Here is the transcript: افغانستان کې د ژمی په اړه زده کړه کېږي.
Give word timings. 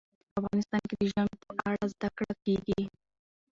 افغانستان 0.39 0.81
کې 0.87 0.95
د 0.99 1.03
ژمی 1.11 1.33
په 1.43 1.51
اړه 1.67 1.83
زده 1.93 2.09
کړه 2.17 2.33
کېږي. 2.43 2.81